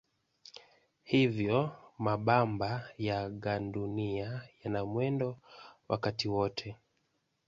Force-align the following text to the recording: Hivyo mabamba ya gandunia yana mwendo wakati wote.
Hivyo 1.03 1.71
mabamba 1.97 2.89
ya 2.97 3.29
gandunia 3.29 4.41
yana 4.63 4.85
mwendo 4.85 5.37
wakati 5.87 6.27
wote. 6.29 6.77